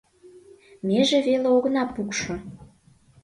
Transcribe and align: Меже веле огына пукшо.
Меже 0.87 1.19
веле 1.27 1.47
огына 1.55 1.83
пукшо. 1.93 2.35